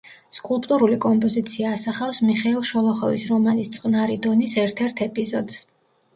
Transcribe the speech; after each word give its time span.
სკულპტურული 0.35 0.95
კომპოზიცია 1.03 1.73
ასახავს 1.77 2.21
მიხეილ 2.31 2.65
შოლოხოვის 2.71 3.27
რომანის 3.33 3.71
წყნარი 3.77 4.19
დონის 4.27 4.59
ერთ-ერთ 4.65 5.07
ეპიზოდს. 5.11 5.63